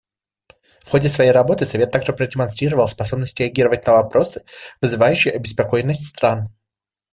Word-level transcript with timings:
В 0.83 0.89
ходе 0.89 1.09
своей 1.09 1.29
работы 1.29 1.63
Совет 1.67 1.91
также 1.91 2.11
продемонстрировал 2.11 2.87
способность 2.87 3.39
реагировать 3.39 3.85
на 3.85 3.93
вопросы, 3.93 4.43
вызывающие 4.81 5.31
обеспокоенность 5.35 6.07
стран. 6.07 6.49